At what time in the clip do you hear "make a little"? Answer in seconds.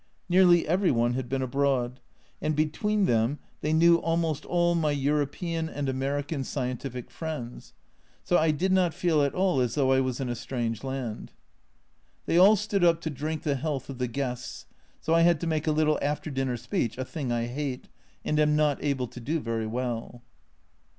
15.45-15.99